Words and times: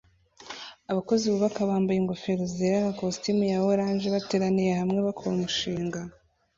Abakozi 0.91 1.25
bubaka 1.33 1.59
bambaye 1.69 1.97
ingofero 1.99 2.43
zera 2.55 2.77
na 2.85 2.91
kositimu 2.97 3.43
ya 3.51 3.59
orange 3.71 4.05
bateraniye 4.15 4.71
hamwe 4.81 4.99
bakora 5.07 5.31
umushinga 5.35 5.99